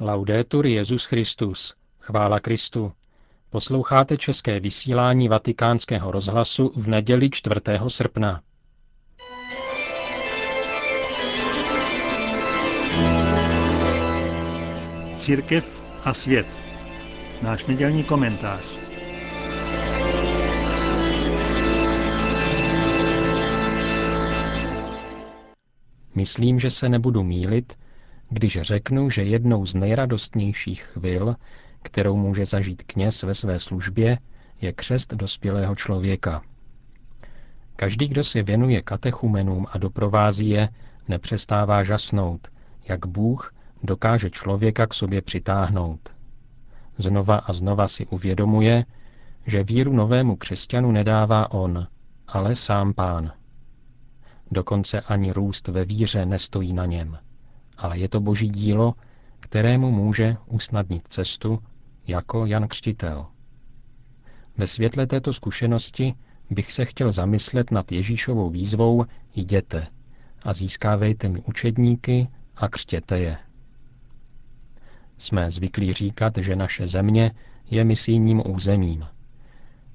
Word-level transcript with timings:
Laudetur 0.00 0.66
Jezus 0.66 1.04
Christus. 1.04 1.74
Chvála 2.00 2.40
Kristu. 2.40 2.92
Posloucháte 3.50 4.16
české 4.16 4.60
vysílání 4.60 5.28
Vatikánského 5.28 6.10
rozhlasu 6.10 6.72
v 6.76 6.88
neděli 6.88 7.30
4. 7.30 7.60
srpna. 7.88 8.42
Církev 15.16 15.82
a 16.04 16.12
svět. 16.12 16.46
Náš 17.42 17.66
nedělní 17.66 18.04
komentář. 18.04 18.78
Myslím, 26.14 26.60
že 26.60 26.70
se 26.70 26.88
nebudu 26.88 27.22
mílit, 27.22 27.72
když 28.28 28.60
řeknu, 28.60 29.10
že 29.10 29.22
jednou 29.22 29.66
z 29.66 29.74
nejradostnějších 29.74 30.82
chvil, 30.82 31.36
kterou 31.82 32.16
může 32.16 32.46
zažít 32.46 32.82
kněz 32.82 33.22
ve 33.22 33.34
své 33.34 33.60
službě, 33.60 34.18
je 34.60 34.72
křest 34.72 35.14
dospělého 35.14 35.74
člověka. 35.74 36.42
Každý, 37.76 38.08
kdo 38.08 38.24
se 38.24 38.42
věnuje 38.42 38.82
katechumenům 38.82 39.66
a 39.70 39.78
doprovází 39.78 40.48
je, 40.48 40.68
nepřestává 41.08 41.82
žasnout, 41.82 42.48
jak 42.88 43.06
Bůh 43.06 43.54
dokáže 43.82 44.30
člověka 44.30 44.86
k 44.86 44.94
sobě 44.94 45.22
přitáhnout. 45.22 46.08
Znova 46.98 47.36
a 47.36 47.52
znova 47.52 47.88
si 47.88 48.06
uvědomuje, 48.06 48.84
že 49.46 49.64
víru 49.64 49.92
novému 49.92 50.36
křesťanu 50.36 50.92
nedává 50.92 51.50
on, 51.50 51.86
ale 52.28 52.54
sám 52.54 52.94
pán. 52.94 53.32
Dokonce 54.50 55.00
ani 55.00 55.32
růst 55.32 55.68
ve 55.68 55.84
víře 55.84 56.26
nestojí 56.26 56.72
na 56.72 56.86
něm 56.86 57.18
ale 57.76 57.98
je 57.98 58.08
to 58.08 58.20
boží 58.20 58.48
dílo, 58.48 58.94
kterému 59.40 59.90
může 59.90 60.36
usnadnit 60.46 61.08
cestu 61.08 61.58
jako 62.06 62.46
Jan 62.46 62.68
Křtitel. 62.68 63.26
Ve 64.56 64.66
světle 64.66 65.06
této 65.06 65.32
zkušenosti 65.32 66.14
bych 66.50 66.72
se 66.72 66.84
chtěl 66.84 67.10
zamyslet 67.10 67.70
nad 67.70 67.92
Ježíšovou 67.92 68.50
výzvou 68.50 69.04
jděte 69.34 69.86
a 70.42 70.52
získávejte 70.52 71.28
mi 71.28 71.40
učedníky 71.40 72.28
a 72.56 72.68
křtěte 72.68 73.18
je. 73.18 73.38
Jsme 75.18 75.50
zvyklí 75.50 75.92
říkat, 75.92 76.32
že 76.38 76.56
naše 76.56 76.86
země 76.86 77.32
je 77.70 77.84
misijním 77.84 78.42
územím. 78.46 79.06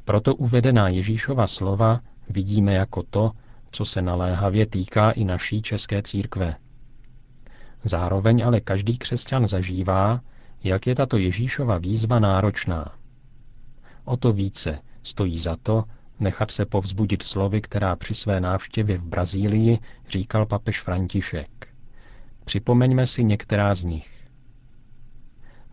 Proto 0.06 0.36
uvedená 0.36 0.90
Ježíšova 0.90 1.48
slova 1.48 2.00
vidíme 2.30 2.74
jako 2.74 3.04
to, 3.10 3.32
co 3.72 3.86
se 3.86 4.02
naléhavě 4.02 4.66
týká 4.66 5.12
i 5.12 5.24
naší 5.24 5.62
české 5.62 6.02
církve– 6.02 6.56
Zároveň 7.84 8.46
ale 8.46 8.60
každý 8.60 8.98
křesťan 8.98 9.48
zažívá, 9.48 10.22
jak 10.64 10.88
je 10.88 10.96
tato 10.96 11.18
Ježíšova 11.18 11.78
výzva 11.78 12.20
náročná. 12.20 12.96
O 14.06 14.18
to 14.18 14.34
více 14.34 14.80
stojí 15.04 15.40
za 15.40 15.56
to 15.56 15.84
nechat 16.20 16.52
se 16.52 16.66
povzbudit 16.66 17.24
slovy, 17.24 17.62
která 17.62 17.96
při 17.96 18.14
své 18.14 18.40
návštěvě 18.40 18.98
v 18.98 19.04
Brazílii 19.04 19.80
říkal 20.10 20.46
papež 20.46 20.82
František. 20.82 21.68
Připomeňme 22.46 23.06
si 23.06 23.24
některá 23.24 23.74
z 23.74 23.84
nich. 23.84 24.28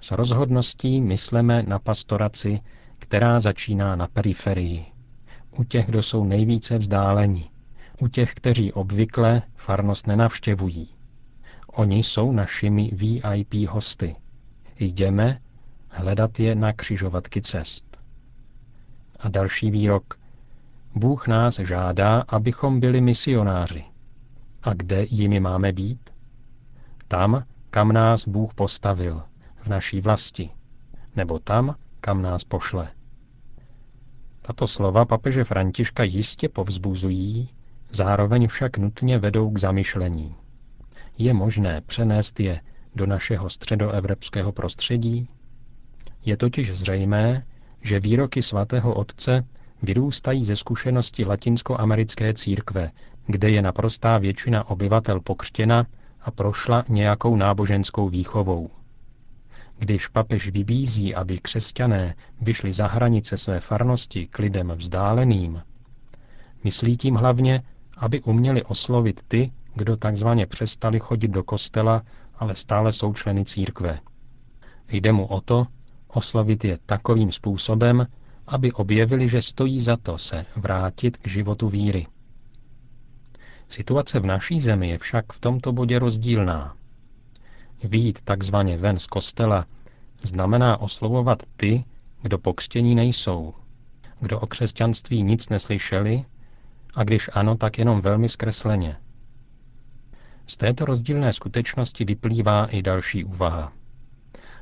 S 0.00 0.10
rozhodností 0.10 1.00
mysleme 1.00 1.62
na 1.62 1.78
pastoraci, 1.78 2.60
která 2.98 3.40
začíná 3.40 3.96
na 3.96 4.06
periferii, 4.06 4.86
u 5.58 5.64
těch, 5.64 5.86
kdo 5.86 6.02
jsou 6.02 6.24
nejvíce 6.24 6.78
vzdáleni, 6.78 7.50
u 8.00 8.08
těch, 8.08 8.34
kteří 8.34 8.72
obvykle 8.72 9.42
farnost 9.56 10.06
nenavštěvují, 10.06 10.95
Oni 11.76 11.96
jsou 11.98 12.32
našimi 12.32 12.90
VIP 12.92 13.54
hosty. 13.68 14.16
Jdeme 14.78 15.40
hledat 15.88 16.40
je 16.40 16.54
na 16.54 16.72
křižovatky 16.72 17.42
cest. 17.42 17.98
A 19.18 19.28
další 19.28 19.70
výrok. 19.70 20.18
Bůh 20.94 21.26
nás 21.26 21.58
žádá, 21.58 22.20
abychom 22.28 22.80
byli 22.80 23.00
misionáři. 23.00 23.84
A 24.62 24.74
kde 24.74 25.06
jimi 25.10 25.40
máme 25.40 25.72
být? 25.72 26.10
Tam, 27.08 27.44
kam 27.70 27.92
nás 27.92 28.28
Bůh 28.28 28.54
postavil, 28.54 29.22
v 29.56 29.66
naší 29.66 30.00
vlasti, 30.00 30.50
nebo 31.16 31.38
tam, 31.38 31.74
kam 32.00 32.22
nás 32.22 32.44
pošle. 32.44 32.88
Tato 34.42 34.66
slova 34.66 35.04
papeže 35.04 35.44
Františka 35.44 36.02
jistě 36.02 36.48
povzbuzují, 36.48 37.48
zároveň 37.90 38.48
však 38.48 38.78
nutně 38.78 39.18
vedou 39.18 39.50
k 39.50 39.58
zamyšlení 39.58 40.34
je 41.18 41.34
možné 41.34 41.80
přenést 41.80 42.40
je 42.40 42.60
do 42.94 43.06
našeho 43.06 43.50
středoevropského 43.50 44.52
prostředí? 44.52 45.28
Je 46.24 46.36
totiž 46.36 46.70
zřejmé, 46.78 47.46
že 47.82 48.00
výroky 48.00 48.42
svatého 48.42 48.94
otce 48.94 49.44
vyrůstají 49.82 50.44
ze 50.44 50.56
zkušenosti 50.56 51.24
latinskoamerické 51.24 52.34
církve, 52.34 52.90
kde 53.26 53.50
je 53.50 53.62
naprostá 53.62 54.18
většina 54.18 54.70
obyvatel 54.70 55.20
pokřtěna 55.20 55.86
a 56.20 56.30
prošla 56.30 56.84
nějakou 56.88 57.36
náboženskou 57.36 58.08
výchovou. 58.08 58.70
Když 59.78 60.08
papež 60.08 60.48
vybízí, 60.48 61.14
aby 61.14 61.38
křesťané 61.38 62.14
vyšli 62.40 62.72
za 62.72 62.86
hranice 62.86 63.36
své 63.36 63.60
farnosti 63.60 64.26
k 64.26 64.38
lidem 64.38 64.72
vzdáleným, 64.76 65.62
myslí 66.64 66.96
tím 66.96 67.14
hlavně, 67.14 67.62
aby 67.96 68.22
uměli 68.22 68.62
oslovit 68.64 69.20
ty, 69.28 69.52
kdo 69.76 69.96
takzvaně 69.96 70.46
přestali 70.46 71.00
chodit 71.00 71.28
do 71.28 71.44
kostela, 71.44 72.02
ale 72.34 72.56
stále 72.56 72.92
jsou 72.92 73.14
členy 73.14 73.44
církve. 73.44 74.00
Jde 74.88 75.12
mu 75.12 75.26
o 75.26 75.40
to, 75.40 75.66
oslovit 76.08 76.64
je 76.64 76.78
takovým 76.86 77.32
způsobem, 77.32 78.06
aby 78.46 78.72
objevili, 78.72 79.28
že 79.28 79.42
stojí 79.42 79.80
za 79.80 79.96
to 79.96 80.18
se 80.18 80.46
vrátit 80.56 81.16
k 81.16 81.28
životu 81.28 81.68
víry. 81.68 82.06
Situace 83.68 84.20
v 84.20 84.26
naší 84.26 84.60
zemi 84.60 84.88
je 84.88 84.98
však 84.98 85.32
v 85.32 85.40
tomto 85.40 85.72
bodě 85.72 85.98
rozdílná. 85.98 86.76
Vít 87.84 88.20
takzvaně 88.24 88.76
ven 88.76 88.98
z 88.98 89.06
kostela 89.06 89.66
znamená 90.22 90.80
oslovovat 90.80 91.42
ty, 91.56 91.84
kdo 92.22 92.38
pokřtění 92.38 92.94
nejsou, 92.94 93.54
kdo 94.20 94.40
o 94.40 94.46
křesťanství 94.46 95.22
nic 95.22 95.48
neslyšeli 95.48 96.24
a 96.94 97.04
když 97.04 97.30
ano, 97.32 97.56
tak 97.56 97.78
jenom 97.78 98.00
velmi 98.00 98.28
zkresleně. 98.28 98.96
Z 100.46 100.56
této 100.56 100.84
rozdílné 100.84 101.32
skutečnosti 101.32 102.04
vyplývá 102.04 102.66
i 102.66 102.82
další 102.82 103.24
úvaha. 103.24 103.72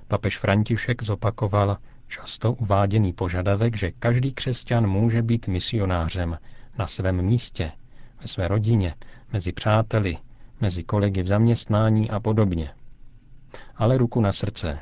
Papež 0.09 0.39
František 0.39 1.03
zopakoval 1.03 1.79
často 2.09 2.53
uváděný 2.53 3.13
požadavek, 3.13 3.77
že 3.77 3.93
každý 3.93 4.33
křesťan 4.33 4.87
může 4.87 5.23
být 5.23 5.49
misionářem 5.49 6.39
na 6.79 6.87
svém 6.87 7.23
místě, 7.23 7.73
ve 8.21 8.29
své 8.29 8.49
rodině, 8.49 8.95
mezi 9.33 9.53
přáteli, 9.53 10.17
mezi 10.61 10.85
kolegy 10.85 11.23
v 11.23 11.27
zaměstnání 11.27 12.11
a 12.11 12.21
podobně. 12.21 12.71
Ale 13.77 13.99
ruku 13.99 14.21
na 14.21 14.33
srdce. 14.33 14.79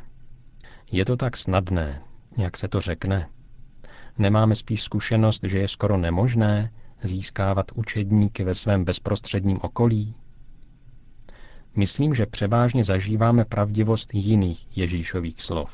Je 0.92 1.04
to 1.04 1.16
tak 1.16 1.36
snadné, 1.36 2.02
jak 2.36 2.56
se 2.56 2.68
to 2.68 2.80
řekne. 2.80 3.28
Nemáme 4.18 4.54
spíš 4.54 4.82
zkušenost, 4.82 5.40
že 5.44 5.58
je 5.58 5.68
skoro 5.68 5.96
nemožné 5.96 6.70
získávat 7.02 7.66
učedníky 7.74 8.44
ve 8.44 8.54
svém 8.54 8.84
bezprostředním 8.84 9.58
okolí? 9.62 10.14
Myslím, 11.76 12.14
že 12.14 12.26
převážně 12.26 12.84
zažíváme 12.84 13.44
pravdivost 13.44 14.14
jiných 14.14 14.78
Ježíšových 14.78 15.42
slov. 15.42 15.70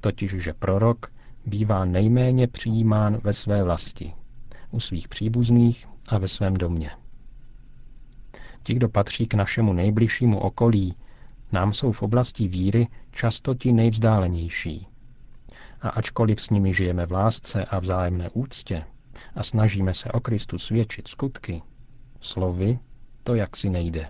Totiž, 0.00 0.30
že 0.30 0.52
prorok 0.52 1.12
bývá 1.46 1.84
nejméně 1.84 2.48
přijímán 2.48 3.18
ve 3.24 3.32
své 3.32 3.64
vlasti, 3.64 4.14
u 4.70 4.80
svých 4.80 5.08
příbuzných 5.08 5.86
a 6.06 6.18
ve 6.18 6.28
svém 6.28 6.54
domě. 6.54 6.90
Ti, 8.62 8.74
kdo 8.74 8.88
patří 8.88 9.26
k 9.26 9.34
našemu 9.34 9.72
nejbližšímu 9.72 10.38
okolí, 10.38 10.94
nám 11.52 11.72
jsou 11.72 11.92
v 11.92 12.02
oblasti 12.02 12.48
víry 12.48 12.88
často 13.10 13.54
ti 13.54 13.72
nejvzdálenější. 13.72 14.86
A 15.80 15.88
ačkoliv 15.88 16.42
s 16.42 16.50
nimi 16.50 16.74
žijeme 16.74 17.06
v 17.06 17.12
lásce 17.12 17.64
a 17.64 17.78
vzájemné 17.78 18.30
úctě 18.30 18.84
a 19.34 19.42
snažíme 19.42 19.94
se 19.94 20.12
o 20.12 20.20
Kristu 20.20 20.58
svědčit 20.58 21.08
skutky, 21.08 21.62
slovy 22.20 22.78
to 23.22 23.34
jaksi 23.34 23.70
nejde. 23.70 24.08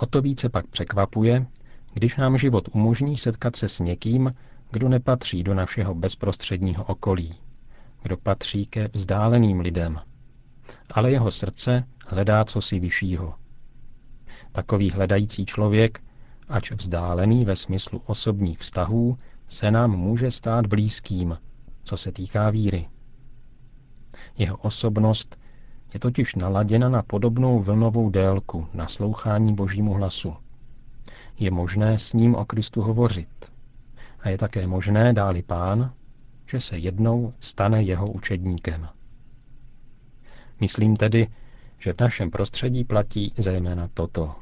O 0.00 0.06
to 0.06 0.22
více 0.22 0.48
pak 0.48 0.66
překvapuje, 0.66 1.46
když 1.94 2.16
nám 2.16 2.38
život 2.38 2.68
umožní 2.72 3.16
setkat 3.16 3.56
se 3.56 3.68
s 3.68 3.80
někým, 3.80 4.30
kdo 4.70 4.88
nepatří 4.88 5.42
do 5.42 5.54
našeho 5.54 5.94
bezprostředního 5.94 6.84
okolí, 6.84 7.34
kdo 8.02 8.16
patří 8.16 8.66
ke 8.66 8.88
vzdáleným 8.92 9.60
lidem, 9.60 10.00
ale 10.92 11.10
jeho 11.10 11.30
srdce 11.30 11.84
hledá 12.06 12.44
cosi 12.44 12.80
vyššího. 12.80 13.34
Takový 14.52 14.90
hledající 14.90 15.46
člověk, 15.46 16.02
ač 16.48 16.70
vzdálený 16.72 17.44
ve 17.44 17.56
smyslu 17.56 18.02
osobních 18.06 18.58
vztahů, 18.58 19.18
se 19.48 19.70
nám 19.70 19.90
může 19.90 20.30
stát 20.30 20.66
blízkým, 20.66 21.38
co 21.84 21.96
se 21.96 22.12
týká 22.12 22.50
víry. 22.50 22.88
Jeho 24.38 24.56
osobnost 24.56 25.39
je 25.94 26.00
totiž 26.00 26.34
naladěna 26.34 26.88
na 26.88 27.02
podobnou 27.02 27.60
vlnovou 27.62 28.10
délku 28.10 28.66
naslouchání 28.74 29.54
božímu 29.54 29.92
hlasu. 29.92 30.34
Je 31.38 31.50
možné 31.50 31.98
s 31.98 32.12
ním 32.12 32.34
o 32.34 32.44
Kristu 32.44 32.82
hovořit. 32.82 33.28
A 34.20 34.28
je 34.28 34.38
také 34.38 34.66
možné, 34.66 35.12
dáli 35.12 35.42
pán, 35.42 35.92
že 36.46 36.60
se 36.60 36.78
jednou 36.78 37.32
stane 37.40 37.82
jeho 37.82 38.06
učedníkem. 38.10 38.88
Myslím 40.60 40.96
tedy, 40.96 41.28
že 41.78 41.92
v 41.92 42.00
našem 42.00 42.30
prostředí 42.30 42.84
platí 42.84 43.32
zejména 43.38 43.88
toto. 43.94 44.34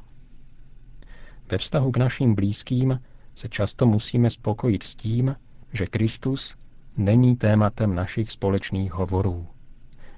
Ve 1.51 1.59
vztahu 1.59 1.91
k 1.91 1.97
našim 1.97 2.35
blízkým 2.35 3.01
se 3.35 3.49
často 3.49 3.87
musíme 3.87 4.31
spokojit 4.31 4.83
s 4.83 4.95
tím, 4.95 5.37
že 5.73 5.87
Kristus 5.87 6.57
není 6.97 7.37
tématem 7.37 7.95
našich 7.95 8.31
společných 8.31 8.93
hovorů. 8.93 9.47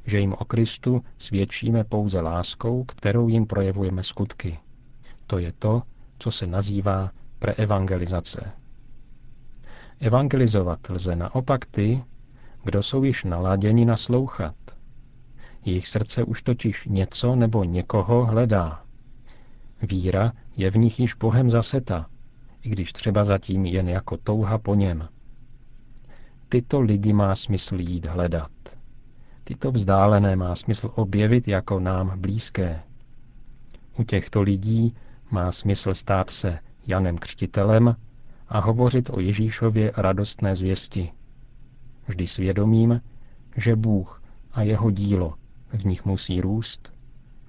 Že 0.07 0.19
jim 0.19 0.33
o 0.33 0.45
Kristu 0.45 1.05
svědčíme 1.19 1.85
pouze 1.85 2.21
láskou, 2.21 2.85
kterou 2.85 3.29
jim 3.29 3.47
projevujeme 3.47 4.03
skutky. 4.03 4.59
To 5.27 5.39
je 5.39 5.53
to, 5.53 5.83
co 6.19 6.31
se 6.31 6.47
nazývá 6.47 7.11
preevangelizace. 7.39 8.53
Evangelizovat 10.01 10.91
lze 10.91 11.17
naopak 11.17 11.67
ty, 11.67 12.05
kdo 12.65 12.83
jsou 12.83 13.05
již 13.05 13.25
naladěni 13.25 13.85
naslouchat. 13.85 14.55
Jejich 15.65 15.89
srdce 15.89 16.25
už 16.25 16.43
totiž 16.43 16.87
něco 16.87 17.37
nebo 17.37 17.65
někoho 17.65 18.27
hledá. 18.27 18.83
Víra 19.83 20.33
je 20.57 20.71
v 20.71 20.77
nich 20.77 21.01
již 21.01 21.15
Bohem 21.15 21.51
zaseta, 21.51 22.07
i 22.63 22.69
když 22.69 22.93
třeba 22.93 23.25
zatím 23.25 23.67
jen 23.67 23.89
jako 23.89 24.17
touha 24.17 24.59
po 24.59 24.75
něm. 24.75 25.09
Tyto 26.49 26.81
lidi 26.81 27.13
má 27.13 27.35
smysl 27.35 27.81
jít 27.81 28.07
hledat. 28.07 28.51
Tyto 29.51 29.73
vzdálené 29.73 30.37
má 30.37 30.55
smysl 30.57 30.91
objevit 30.95 31.49
jako 31.49 31.81
nám 31.81 32.21
blízké. 32.21 32.83
U 33.99 34.05
těchto 34.05 34.43
lidí 34.43 34.95
má 35.31 35.53
smysl 35.53 35.95
stát 35.95 36.31
se 36.31 36.59
Janem 36.87 37.19
Křtitelem 37.19 37.97
a 38.49 38.61
hovořit 38.61 39.11
o 39.11 39.21
Ježíšově 39.21 39.93
radostné 39.97 40.57
zvěsti. 40.57 41.13
Vždy 42.09 42.27
svědomím, 42.27 43.01
že 43.57 43.77
Bůh 43.77 44.23
a 44.53 44.63
jeho 44.63 44.91
dílo 44.91 45.35
v 45.73 45.85
nich 45.85 46.05
musí 46.05 46.41
růst, 46.41 46.93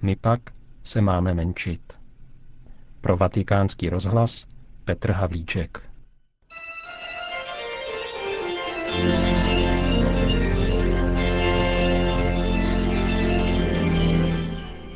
my 0.02 0.16
pak 0.16 0.40
se 0.82 1.00
máme 1.00 1.34
menšit. 1.34 1.92
Pro 3.00 3.16
vatikánský 3.16 3.88
rozhlas 3.88 4.46
Petr 4.84 5.12
Havlíček. 5.12 5.82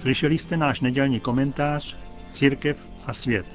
Slyšeli 0.06 0.38
jste 0.38 0.56
náš 0.56 0.80
nedělní 0.80 1.20
komentář 1.20 1.96
Církev 2.30 2.76
a 3.06 3.12
svět. 3.12 3.46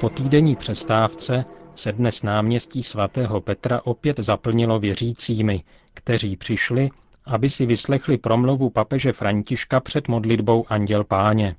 Po 0.00 0.08
týdenní 0.08 0.56
přestávce 0.56 1.44
se 1.74 1.92
dnes 1.92 2.22
náměstí 2.22 2.82
svatého 2.82 3.40
Petra 3.40 3.80
opět 3.84 4.18
zaplnilo 4.18 4.78
věřícími, 4.78 5.62
kteří 5.94 6.36
přišli, 6.36 6.90
aby 7.24 7.50
si 7.50 7.66
vyslechli 7.66 8.18
promluvu 8.18 8.70
papeže 8.70 9.12
Františka 9.12 9.80
před 9.80 10.08
modlitbou 10.08 10.64
Anděl 10.68 11.04
Páně. 11.04 11.56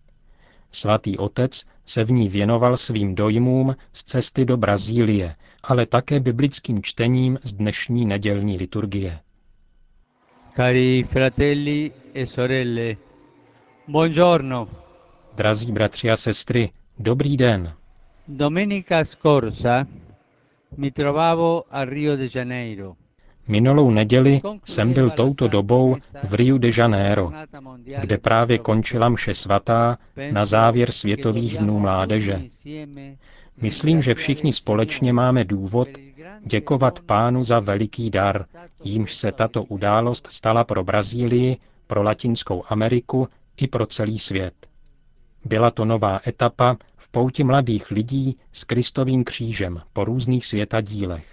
Svatý 0.71 1.18
otec 1.18 1.63
se 1.86 2.04
v 2.04 2.12
ní 2.12 2.30
věnoval 2.30 2.77
svým 2.77 3.15
dojmům 3.15 3.75
z 3.94 4.04
cesty 4.04 4.45
do 4.45 4.57
Brazílie, 4.57 5.36
ale 5.63 5.86
také 5.86 6.19
biblickým 6.19 6.83
čtením 6.83 7.39
z 7.44 7.54
dnešní 7.54 8.06
nedělní 8.06 8.57
liturgie. 8.57 9.19
Cari 10.56 11.04
fratelli 11.10 11.92
e 12.13 12.25
sorelle, 12.25 12.95
buongiorno. 13.88 14.68
Drazí 15.36 15.71
bratři 15.71 16.12
a 16.12 16.15
sestry, 16.15 16.69
dobrý 17.00 17.38
den. 17.38 17.74
Domenica 18.27 19.06
scorsa 19.06 19.88
Minulou 23.48 23.92
neděli 23.92 24.42
jsem 24.66 24.94
byl 24.94 25.10
touto 25.10 25.48
dobou 25.48 25.96
v 26.24 26.34
Rio 26.34 26.58
de 26.58 26.70
Janeiro, 26.78 27.31
kde 28.02 28.18
právě 28.18 28.58
končila 28.58 29.10
mše 29.10 29.34
svatá 29.34 29.98
na 30.31 30.46
závěr 30.46 30.92
Světových 30.92 31.58
dnů 31.58 31.80
mládeže. 31.80 32.42
Myslím, 33.62 34.02
že 34.02 34.14
všichni 34.16 34.54
společně 34.54 35.14
máme 35.14 35.44
důvod 35.44 35.88
děkovat 36.46 37.00
pánu 37.00 37.44
za 37.44 37.60
veliký 37.60 38.10
dar, 38.10 38.46
jímž 38.84 39.14
se 39.16 39.31
tato 39.31 39.64
událost 39.64 40.28
stala 40.31 40.64
pro 40.64 40.84
Brazílii, 40.84 41.58
pro 41.88 42.04
Latinskou 42.04 42.64
Ameriku 42.68 43.28
i 43.58 43.68
pro 43.68 43.86
celý 43.86 44.20
svět. 44.20 44.54
Byla 45.45 45.72
to 45.72 45.86
nová 45.86 46.19
etapa 46.28 46.78
v 46.98 47.10
pouti 47.10 47.44
mladých 47.44 47.92
lidí 47.92 48.36
s 48.51 48.63
Kristovým 48.63 49.24
křížem 49.24 49.81
po 49.94 50.06
různých 50.06 50.45
světadílech. 50.45 51.28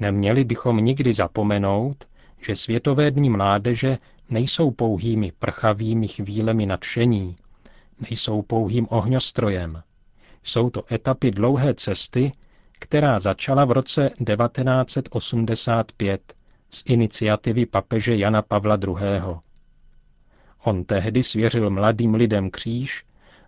Neměli 0.00 0.44
bychom 0.44 0.84
nikdy 0.84 1.12
zapomenout, 1.12 2.04
že 2.46 2.56
Světové 2.56 3.10
dní 3.10 3.30
mládeže 3.30 3.98
nejsou 4.30 4.70
pouhými 4.70 5.32
prchavými 5.38 6.08
chvílemi 6.08 6.66
nadšení, 6.66 7.36
nejsou 8.10 8.42
pouhým 8.42 8.86
ohňostrojem. 8.90 9.82
Jsou 10.42 10.70
to 10.70 10.94
etapy 10.94 11.30
dlouhé 11.30 11.74
cesty, 11.74 12.32
která 12.78 13.20
začala 13.20 13.64
v 13.64 13.72
roce 13.72 14.10
1985 14.10 16.34
z 16.70 16.82
iniciativy 16.86 17.66
papeže 17.66 18.16
Jana 18.16 18.42
Pavla 18.42 18.78
II. 18.86 18.96
On 20.66 20.84
tehdy 20.84 21.22
svěřil 21.22 21.70
mladým 21.70 22.14
lidem 22.14 22.50
kříž 22.50 23.04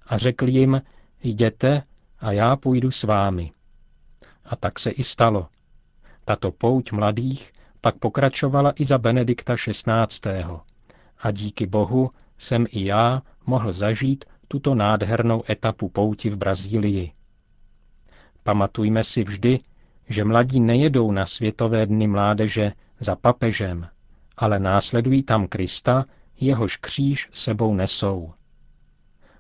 a 0.07 0.19
řekl 0.19 0.49
jim, 0.49 0.83
jděte 1.23 1.83
a 2.21 2.33
já 2.33 2.57
půjdu 2.57 2.91
s 2.91 3.03
vámi. 3.03 3.51
A 4.45 4.57
tak 4.57 4.79
se 4.79 4.91
i 4.91 5.03
stalo. 5.03 5.49
Tato 6.25 6.53
pouť 6.53 6.93
mladých 6.93 7.53
pak 7.81 7.99
pokračovala 7.99 8.73
i 8.77 8.85
za 8.85 8.99
Benedikta 8.99 9.57
XVI. 9.57 10.45
A 11.19 11.31
díky 11.31 11.67
Bohu 11.67 12.11
jsem 12.39 12.67
i 12.71 12.85
já 12.85 13.23
mohl 13.47 13.73
zažít 13.73 14.25
tuto 14.49 14.75
nádhernou 14.75 15.43
etapu 15.51 15.89
pouti 15.89 16.31
v 16.31 16.37
Brazílii. 16.37 17.13
Pamatujme 18.43 19.05
si 19.05 19.25
vždy, 19.25 19.59
že 20.09 20.25
mladí 20.25 20.61
nejedou 20.61 21.13
na 21.13 21.27
Světové 21.27 21.87
dny 21.87 22.07
mládeže 22.07 22.73
za 23.01 23.17
papežem, 23.17 23.89
ale 24.37 24.59
následují 24.59 25.23
tam 25.23 25.49
Krista, 25.49 26.05
jehož 26.41 26.77
kříž 26.77 27.29
sebou 27.33 27.75
nesou. 27.75 28.33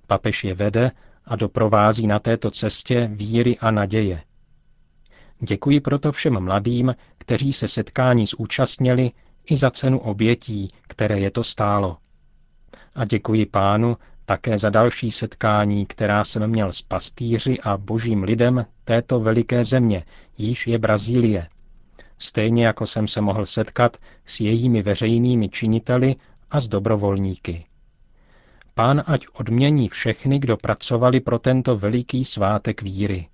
Papež 0.06 0.44
je 0.44 0.54
vede 0.54 0.90
a 1.24 1.36
doprovází 1.36 2.06
na 2.06 2.18
této 2.18 2.50
cestě 2.50 3.10
víry 3.12 3.58
a 3.58 3.70
naděje. 3.70 4.22
Děkuji 5.40 5.80
proto 5.80 6.12
všem 6.12 6.40
mladým, 6.40 6.94
kteří 7.18 7.52
se 7.52 7.68
setkání 7.68 8.26
zúčastnili 8.26 9.10
i 9.50 9.56
za 9.56 9.70
cenu 9.70 9.98
obětí, 9.98 10.68
které 10.82 11.18
je 11.18 11.30
to 11.30 11.44
stálo. 11.44 11.96
A 12.94 13.04
děkuji 13.04 13.46
pánu 13.46 13.96
také 14.24 14.58
za 14.58 14.70
další 14.70 15.10
setkání, 15.10 15.86
která 15.86 16.24
jsem 16.24 16.46
měl 16.46 16.72
s 16.72 16.82
pastýři 16.82 17.60
a 17.60 17.76
božím 17.76 18.22
lidem 18.22 18.66
této 18.84 19.20
veliké 19.20 19.64
země, 19.64 20.04
již 20.38 20.66
je 20.66 20.78
Brazílie. 20.78 21.48
Stejně 22.18 22.66
jako 22.66 22.86
jsem 22.86 23.08
se 23.08 23.20
mohl 23.20 23.46
setkat 23.46 23.96
s 24.26 24.40
jejími 24.40 24.82
veřejnými 24.82 25.48
činiteli 25.48 26.16
a 26.50 26.60
s 26.60 26.68
dobrovolníky. 26.68 27.66
Pán 28.74 29.02
ať 29.06 29.26
odmění 29.32 29.88
všechny, 29.88 30.38
kdo 30.38 30.56
pracovali 30.56 31.20
pro 31.20 31.38
tento 31.38 31.76
veliký 31.76 32.24
svátek 32.24 32.82
víry. 32.82 33.28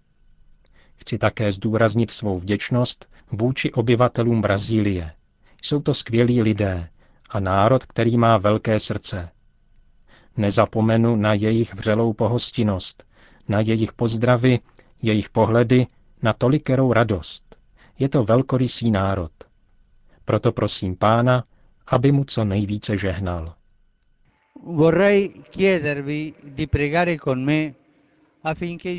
Chci 0.97 1.18
také 1.18 1.52
zdůraznit 1.52 2.11
svou 2.11 2.38
vděčnost 2.38 3.09
vůči 3.33 3.73
obyvatelům 3.73 4.40
Brazílie. 4.40 5.12
Jsou 5.62 5.80
to 5.80 5.94
skvělí 5.94 6.42
lidé 6.42 6.88
a 7.30 7.40
národ, 7.40 7.85
který 7.85 8.16
má 8.16 8.38
velké 8.38 8.80
srdce. 8.80 9.30
Nezapomenu 10.37 11.16
na 11.16 11.35
jejich 11.35 11.75
vřelou 11.75 12.12
pohostinnost, 12.12 13.04
na 13.49 13.61
jejich 13.61 13.92
pozdravy, 13.92 14.59
jejich 15.02 15.30
pohledy, 15.30 15.87
na 16.23 16.33
tolikerou 16.33 16.92
radost. 16.92 17.56
Je 17.99 18.09
to 18.09 18.25
velkorysý 18.25 18.90
národ. 18.90 19.33
Proto 20.25 20.52
prosím 20.52 20.97
pána, 20.97 21.44
aby 21.86 22.12
mu 22.12 22.24
co 22.24 22.44
nejvíce 22.44 22.96
žehnal. 22.98 23.54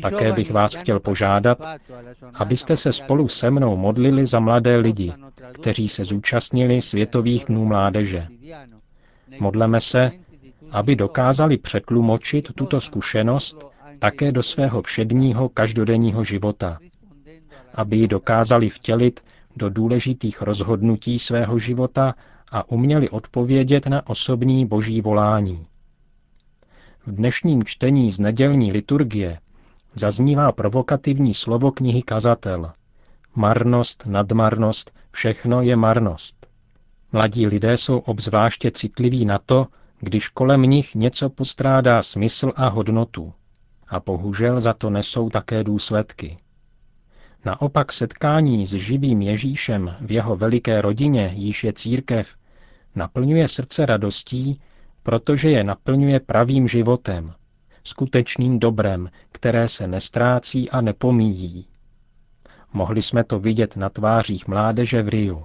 Také 0.02 0.32
bych 0.32 0.50
vás 0.52 0.74
chtěl 0.74 1.00
požádat, 1.00 1.58
abyste 2.34 2.76
se 2.76 2.92
spolu 2.92 3.28
se 3.28 3.50
mnou 3.50 3.76
modlili 3.76 4.26
za 4.26 4.40
mladé 4.40 4.76
lidi, 4.76 5.12
kteří 5.52 5.88
se 5.88 6.04
zúčastnili 6.04 6.82
Světových 6.82 7.44
dnů 7.44 7.64
mládeže. 7.64 8.26
Modleme 9.40 9.80
se, 9.80 10.10
aby 10.70 10.96
dokázali 10.96 11.56
přetlumočit 11.56 12.52
tuto 12.54 12.80
zkušenost 12.80 13.66
také 13.98 14.32
do 14.32 14.42
svého 14.42 14.82
všedního 14.82 15.48
každodenního 15.48 16.24
života, 16.24 16.78
aby 17.74 17.96
ji 17.96 18.08
dokázali 18.08 18.68
vtělit 18.68 19.20
do 19.56 19.70
důležitých 19.70 20.42
rozhodnutí 20.42 21.18
svého 21.18 21.58
života 21.58 22.14
a 22.50 22.70
uměli 22.70 23.10
odpovědět 23.10 23.86
na 23.86 24.06
osobní 24.06 24.66
boží 24.66 25.00
volání. 25.00 25.66
V 27.06 27.12
dnešním 27.12 27.64
čtení 27.64 28.12
z 28.12 28.18
nedělní 28.18 28.72
liturgie 28.72 29.38
zaznívá 29.94 30.52
provokativní 30.52 31.34
slovo 31.34 31.72
knihy 31.72 32.02
Kazatel. 32.02 32.72
Marnost, 33.34 34.06
nadmarnost, 34.06 34.94
všechno 35.10 35.62
je 35.62 35.76
marnost. 35.76 36.46
Mladí 37.12 37.46
lidé 37.46 37.76
jsou 37.76 37.98
obzvláště 37.98 38.70
citliví 38.70 39.24
na 39.24 39.38
to, 39.46 39.66
když 40.00 40.28
kolem 40.28 40.62
nich 40.62 40.94
něco 40.94 41.30
postrádá 41.30 42.02
smysl 42.02 42.52
a 42.56 42.68
hodnotu. 42.68 43.32
A 43.88 44.00
bohužel 44.00 44.60
za 44.60 44.72
to 44.72 44.90
nesou 44.90 45.30
také 45.30 45.64
důsledky. 45.64 46.36
Naopak 47.46 47.92
setkání 47.92 48.66
s 48.66 48.70
živým 48.70 49.22
Ježíšem 49.22 49.96
v 50.00 50.12
jeho 50.12 50.36
veliké 50.36 50.80
rodině, 50.80 51.32
již 51.34 51.64
je 51.64 51.72
církev, 51.72 52.34
naplňuje 52.94 53.48
srdce 53.48 53.86
radostí, 53.86 54.60
protože 55.02 55.50
je 55.50 55.64
naplňuje 55.64 56.20
pravým 56.20 56.68
životem, 56.68 57.34
skutečným 57.84 58.58
dobrem, 58.58 59.10
které 59.32 59.68
se 59.68 59.86
nestrácí 59.86 60.70
a 60.70 60.80
nepomíjí. 60.80 61.66
Mohli 62.72 63.02
jsme 63.02 63.24
to 63.24 63.38
vidět 63.38 63.76
na 63.76 63.88
tvářích 63.88 64.48
mládeže 64.48 65.02
v 65.02 65.08
Riu. 65.08 65.44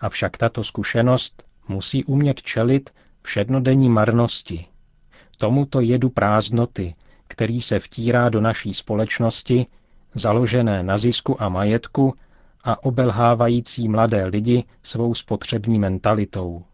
Avšak 0.00 0.36
tato 0.36 0.64
zkušenost 0.64 1.42
musí 1.68 2.04
umět 2.04 2.42
čelit 2.42 2.90
všednodenní 3.22 3.88
marnosti, 3.88 4.66
tomuto 5.36 5.80
jedu 5.80 6.08
prázdnoty, 6.08 6.94
který 7.28 7.60
se 7.60 7.78
vtírá 7.78 8.28
do 8.28 8.40
naší 8.40 8.74
společnosti, 8.74 9.64
založené 10.18 10.82
na 10.82 10.98
zisku 10.98 11.42
a 11.42 11.48
majetku 11.48 12.14
a 12.64 12.84
obelhávající 12.84 13.88
mladé 13.88 14.24
lidi 14.24 14.62
svou 14.82 15.14
spotřební 15.14 15.78
mentalitou. 15.78 16.64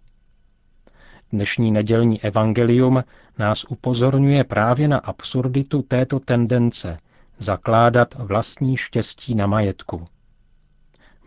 Dnešní 1.33 1.73
nedělní 1.73 2.21
evangelium 2.23 3.05
nás 3.39 3.65
upozorňuje 3.69 4.45
právě 4.45 4.89
na 4.89 4.99
absurditu 4.99 5.83
této 5.83 6.21
tendence 6.21 6.97
zakládat 7.39 8.15
vlastní 8.15 8.77
štěstí 8.77 9.35
na 9.35 9.47
majetku. 9.47 10.05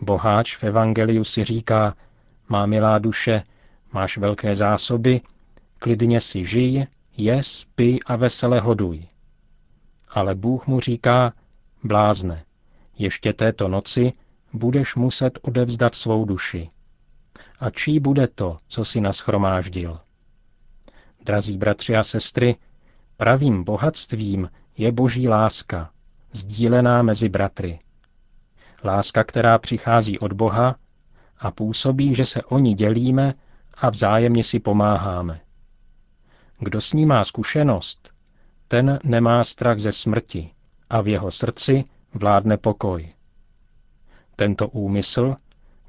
Boháč 0.01 0.55
v 0.55 0.63
evangeliu 0.63 1.23
si 1.23 1.43
říká, 1.43 1.95
má 2.49 2.65
milá 2.65 2.99
duše, 2.99 3.43
máš 3.91 4.17
velké 4.17 4.55
zásoby, 4.55 5.21
klidně 5.79 6.21
si 6.21 6.45
žij, 6.45 6.87
jes, 7.17 7.65
pij 7.75 7.99
a 8.05 8.15
vesele 8.15 8.59
hoduj. 8.59 9.05
Ale 10.09 10.35
Bůh 10.35 10.67
mu 10.67 10.79
říká, 10.79 11.33
blázne, 11.87 12.43
ještě 12.97 13.33
této 13.33 13.67
noci 13.67 14.11
budeš 14.53 14.95
muset 14.95 15.39
odevzdat 15.41 15.95
svou 15.95 16.25
duši. 16.25 16.69
A 17.59 17.69
čí 17.69 17.99
bude 17.99 18.27
to, 18.27 18.57
co 18.67 18.85
si 18.85 19.01
naschromáždil? 19.01 19.99
Drazí 21.25 21.57
bratři 21.57 21.95
a 21.95 22.03
sestry, 22.03 22.55
pravým 23.17 23.63
bohatstvím 23.63 24.49
je 24.77 24.91
boží 24.91 25.27
láska, 25.27 25.91
sdílená 26.33 27.01
mezi 27.01 27.29
bratry. 27.29 27.79
Láska, 28.83 29.23
která 29.23 29.57
přichází 29.57 30.19
od 30.19 30.33
Boha 30.33 30.75
a 31.39 31.51
působí, 31.51 32.15
že 32.15 32.25
se 32.25 32.43
o 32.43 32.59
ní 32.59 32.73
dělíme 32.73 33.33
a 33.75 33.89
vzájemně 33.89 34.43
si 34.43 34.59
pomáháme. 34.59 35.39
Kdo 36.59 36.81
s 36.81 36.93
ní 36.93 37.05
má 37.05 37.25
zkušenost, 37.25 38.13
ten 38.67 38.99
nemá 39.03 39.43
strach 39.43 39.79
ze 39.79 39.91
smrti 39.91 40.51
a 40.89 41.01
v 41.01 41.07
jeho 41.07 41.31
srdci 41.31 41.83
vládne 42.13 42.57
pokoj. 42.57 43.09
Tento 44.35 44.67
úmysl, 44.67 45.35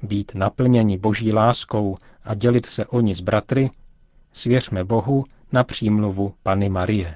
být 0.03 0.31
naplněni 0.35 0.97
boží 0.97 1.33
láskou 1.33 1.97
a 2.23 2.35
dělit 2.35 2.65
se 2.65 2.85
o 2.85 3.01
ní 3.01 3.13
s 3.13 3.21
bratry, 3.21 3.69
svěřme 4.33 4.83
Bohu 4.83 5.25
na 5.51 5.63
přímluvu 5.63 6.33
Pany 6.43 6.69
Marie. 6.69 7.15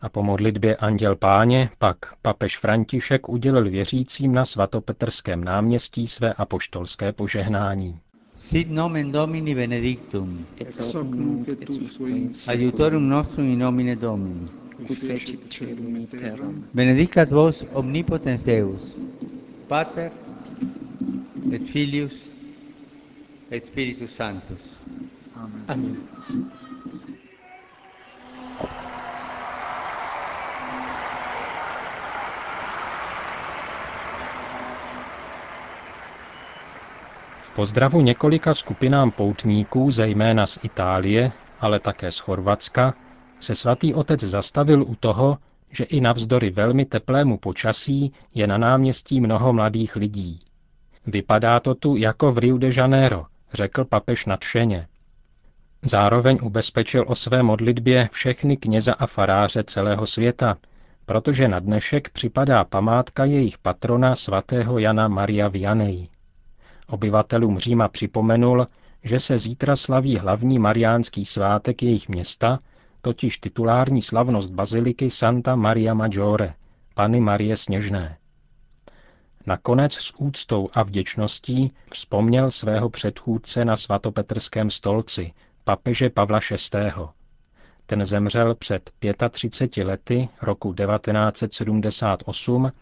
A 0.00 0.08
po 0.08 0.22
modlitbě 0.22 0.76
Anděl 0.76 1.16
Páně 1.16 1.70
pak 1.78 1.96
papež 2.22 2.58
František 2.58 3.28
udělil 3.28 3.70
věřícím 3.70 4.34
na 4.34 4.44
svatopetrském 4.44 5.44
náměstí 5.44 6.06
své 6.06 6.32
apoštolské 6.32 7.12
požehnání. 7.12 8.00
Sit 8.36 8.70
nomen 8.70 9.12
Domini 9.12 9.54
benedictum, 9.54 10.46
ex 10.60 10.94
hoc 10.94 11.06
nunc 11.10 11.48
et 11.48 11.70
usque 11.70 12.08
in 12.08 12.30
adiutorum 12.48 13.08
nostrum 13.08 13.46
in 13.46 13.58
nomine 13.58 13.96
Domini. 13.96 14.65
Qui 14.84 14.94
fecit 14.94 15.38
celum 15.50 15.96
et 15.96 16.06
terram, 16.06 16.62
Benedicat 16.74 17.26
vos 17.30 17.64
omnipotens 17.74 18.44
Deus, 18.44 18.94
Pater 19.68 20.10
et 21.52 21.62
Filius 21.62 22.12
et 23.50 23.60
Spiritus 23.64 24.10
Sanctus. 24.10 24.60
Amen. 25.34 25.64
Amen. 25.68 25.96
V 37.42 37.50
pozdravu 37.56 38.00
několika 38.00 38.54
skupinám 38.54 39.10
poutníků, 39.10 39.90
zejména 39.90 40.46
z 40.46 40.58
Itálie, 40.62 41.32
ale 41.60 41.80
také 41.80 42.12
z 42.12 42.18
Chorvatska, 42.18 42.94
se 43.40 43.54
svatý 43.54 43.94
otec 43.94 44.20
zastavil 44.20 44.82
u 44.82 44.94
toho, 44.94 45.38
že 45.70 45.84
i 45.84 46.00
navzdory 46.00 46.50
velmi 46.50 46.84
teplému 46.84 47.38
počasí 47.38 48.12
je 48.34 48.46
na 48.46 48.58
náměstí 48.58 49.20
mnoho 49.20 49.52
mladých 49.52 49.96
lidí. 49.96 50.38
Vypadá 51.06 51.60
to 51.60 51.74
tu 51.74 51.96
jako 51.96 52.32
v 52.32 52.38
Rio 52.38 52.58
de 52.58 52.70
Janeiro, 52.76 53.26
řekl 53.52 53.84
papež 53.84 54.26
nadšeně. 54.26 54.86
Zároveň 55.82 56.38
ubezpečil 56.42 57.04
o 57.08 57.14
své 57.14 57.42
modlitbě 57.42 58.08
všechny 58.12 58.56
kněze 58.56 58.94
a 58.94 59.06
faráře 59.06 59.64
celého 59.64 60.06
světa, 60.06 60.56
protože 61.06 61.48
na 61.48 61.58
dnešek 61.58 62.08
připadá 62.08 62.64
památka 62.64 63.24
jejich 63.24 63.58
patrona 63.58 64.14
svatého 64.14 64.78
Jana 64.78 65.08
Maria 65.08 65.48
Vianney. 65.48 66.08
Obyvatelům 66.86 67.58
Říma 67.58 67.88
připomenul, 67.88 68.66
že 69.04 69.18
se 69.18 69.38
zítra 69.38 69.76
slaví 69.76 70.16
hlavní 70.16 70.58
mariánský 70.58 71.24
svátek 71.24 71.82
jejich 71.82 72.08
města, 72.08 72.58
totiž 73.06 73.38
titulární 73.38 74.02
slavnost 74.02 74.50
baziliky 74.50 75.10
Santa 75.10 75.56
Maria 75.56 75.94
Maggiore, 75.94 76.54
Pany 76.94 77.20
Marie 77.20 77.56
Sněžné. 77.56 78.18
Nakonec 79.46 79.92
s 79.94 80.12
úctou 80.18 80.68
a 80.72 80.82
vděčností 80.82 81.68
vzpomněl 81.92 82.50
svého 82.50 82.90
předchůdce 82.90 83.64
na 83.64 83.76
svatopetrském 83.76 84.70
stolci, 84.70 85.32
papeže 85.64 86.10
Pavla 86.10 86.40
VI. 86.74 86.92
Ten 87.86 88.04
zemřel 88.04 88.54
před 88.54 88.90
35 89.30 89.84
lety 89.84 90.28
roku 90.42 90.74
1978 90.74 92.72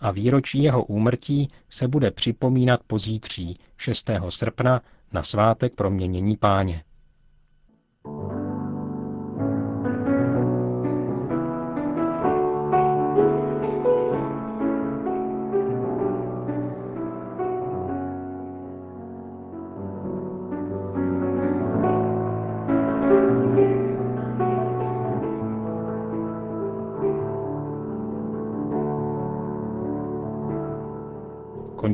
a 0.00 0.10
výročí 0.10 0.62
jeho 0.62 0.84
úmrtí 0.84 1.48
se 1.70 1.88
bude 1.88 2.10
připomínat 2.10 2.80
pozítří 2.86 3.58
6. 3.76 4.10
srpna 4.28 4.80
na 5.12 5.22
svátek 5.22 5.74
proměnění 5.74 6.36
páně. 6.36 6.84